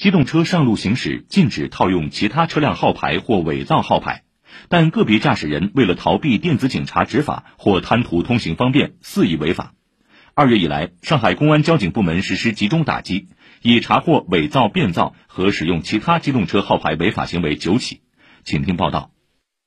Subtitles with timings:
[0.00, 4.22] 机动车上路行驶禁止套用其他车辆号牌或伪造号牌，
[4.70, 9.74] 但个别驾驶人为了逃避电子警察执法或贪图通行方便，肆意违法。
[10.32, 13.28] 二月以来，上海公安交警部门实施集中打击，
[13.60, 18.00] 已查获伪造、变造和使用其他机动车号牌违法行为九起。
[18.42, 19.10] 请听报道。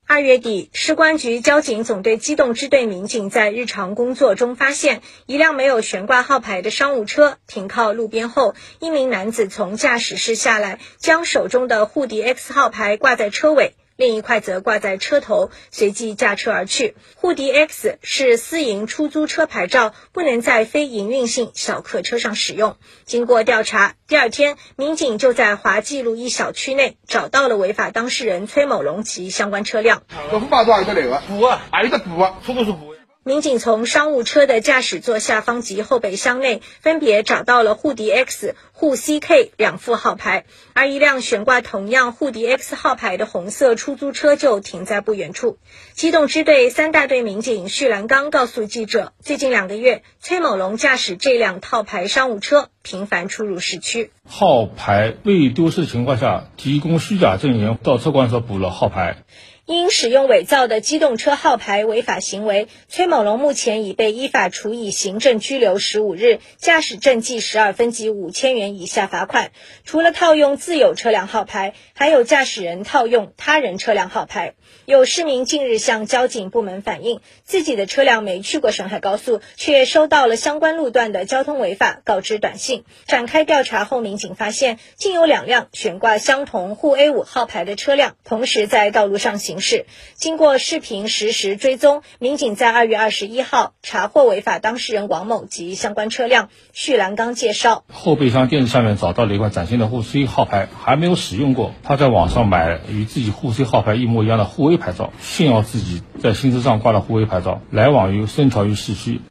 [0.05, 13.75] 二月底，市公安局交警总队机动支队民警在日常工作中发现，一辆没有悬挂号牌的商务车停靠路边后，一名男子从驾驶室下来，将手中的沪迪 X 号牌挂在车尾。
[14.03, 16.97] 另一块则挂在车头，随即驾车而去。
[17.15, 22.75] 沪迪 X 是私营出租车牌照，不能在非营运性小客车上使用。
[23.05, 30.03] 经过调查，第二天，民警就在华记路一小区内找到了违法当事人崔某龙及相关车辆。
[30.09, 31.21] 还得来个？
[31.25, 32.92] 补啊，还有个补啊，出租是补。
[33.25, 45.57] 民警从商务车的驾驶座下方及后备箱内分别找到了沪 D X、沪 CK 两副号牌，而一辆悬挂同样沪 D X 号牌的红色出租车就停在不远处。
[45.93, 59.23] 机动支队三大队民警徐兰刚告诉记者，最近两个月，崔某龙驾驶这辆套牌商务车频繁出入市区，号牌未丢失情况下提供虚假证言到车管所补了号牌。
[59.65, 69.51] 因使用伪造的机动车号牌违法行为，崔某龙目前已被依法处以行政拘留十五日，驾驶证记十二分及五千元以下罚款。
[69.85, 74.55] 除了套用自有车辆号牌，还有驾驶人套用他人车辆号牌。
[74.85, 82.72] 有市民近日向交警部门反映，自己的车辆没去过沈海高速，却收到了相关路段的交通违法告知短信。
[83.07, 89.59] 展开调查后，民警发现竟有两辆悬挂相同沪 A 五号牌的车辆，同时在道路上行。
[89.59, 96.49] 驶经过视频实时追踪，民警在二月二十一号查获违法当事人王某及相关车辆。
[96.73, 101.73] 徐兰刚介绍，后备箱垫子下面找到了一块崭新的沪 C 号牌，还没有使用过。
[101.83, 109.21] 他在网上买与自己沪 C 号牌一模一样的沪 A 牌照，炫耀自己在新车上挂了沪 A 牌照，来往于深条于市区。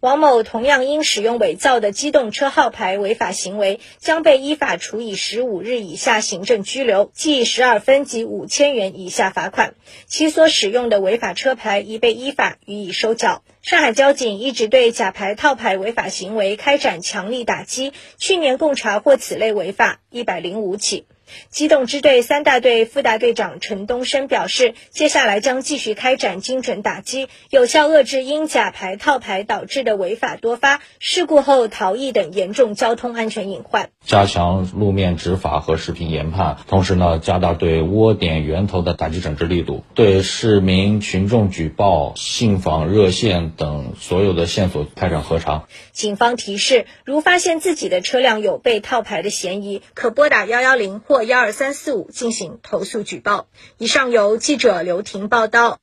[0.00, 9.74] 王某同样因使用伪造的机动车号牌违法行为，将被依法处以十五日以下行政拘留，记十二分及五千元以下罚款。
[10.06, 13.42] 其所使用的违法车牌已被依法予以收缴。
[13.62, 21.06] 上海交警一直对假牌套牌违法行为开展强力打击，去年共查获此类违法一百零五起。
[21.50, 33.90] 机动支队三大队副大队长陈东升表示，接下来将继续开展精准打击，有效遏制因假牌套牌导致的违法多发、事故后逃逸等严重交通安全隐患。
[34.04, 45.64] 加强路面执法和视频研判，同时呢，加大对窝点源头的打击整治力度，对市民群众举报、信访热线等所有的线索开展核查。
[45.92, 53.46] 警方提示，如发现自己的车辆有被套牌的嫌疑，可拨打幺幺零或幺二三四五进行投诉举报。
[53.76, 55.78] 以上由记者刘婷报道。